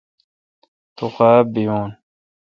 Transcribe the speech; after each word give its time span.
تو 0.95 1.05
غاب 1.15 1.45
بیون۔ 1.53 1.89